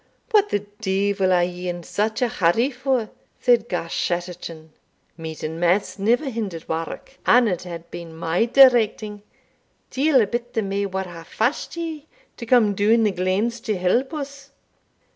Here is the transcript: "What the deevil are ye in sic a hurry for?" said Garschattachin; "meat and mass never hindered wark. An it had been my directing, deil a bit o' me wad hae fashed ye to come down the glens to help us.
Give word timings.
"What 0.31 0.49
the 0.49 0.61
deevil 0.81 1.31
are 1.31 1.43
ye 1.43 1.69
in 1.69 1.83
sic 1.83 2.23
a 2.23 2.27
hurry 2.27 2.71
for?" 2.71 3.11
said 3.39 3.69
Garschattachin; 3.69 4.69
"meat 5.15 5.43
and 5.43 5.59
mass 5.59 5.99
never 5.99 6.27
hindered 6.27 6.67
wark. 6.67 7.19
An 7.27 7.47
it 7.47 7.61
had 7.65 7.91
been 7.91 8.17
my 8.17 8.45
directing, 8.45 9.21
deil 9.91 10.19
a 10.19 10.25
bit 10.25 10.55
o' 10.57 10.61
me 10.63 10.87
wad 10.87 11.05
hae 11.05 11.21
fashed 11.23 11.75
ye 11.77 12.07
to 12.37 12.47
come 12.47 12.73
down 12.73 13.03
the 13.03 13.11
glens 13.11 13.59
to 13.59 13.77
help 13.77 14.11
us. 14.15 14.49